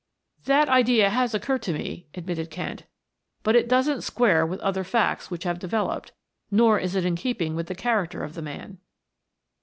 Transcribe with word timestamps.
"That 0.45 0.67
idea 0.67 1.11
has 1.11 1.35
occurred 1.35 1.61
to 1.61 1.73
me," 1.73 2.07
admitted 2.15 2.49
Kent. 2.49 2.85
"But 3.43 3.55
it 3.55 3.67
doesn't 3.69 4.01
square 4.01 4.47
with 4.47 4.59
other 4.61 4.83
facts 4.83 5.29
which 5.29 5.43
have 5.43 5.59
developed, 5.59 6.11
nor 6.49 6.79
is 6.79 6.95
it 6.95 7.05
in 7.05 7.15
keeping 7.15 7.53
with 7.55 7.67
the 7.67 7.75
character 7.75 8.23
of 8.23 8.33
the 8.33 8.41
man." 8.41 8.79